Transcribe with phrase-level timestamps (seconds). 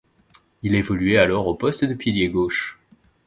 [0.63, 2.79] Il évoluait alors au poste de pilier gauche.